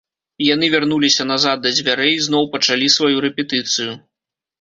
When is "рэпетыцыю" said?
3.27-3.91